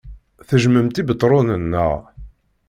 [0.47, 1.91] Tejjmemt Ibetṛunen, naɣ?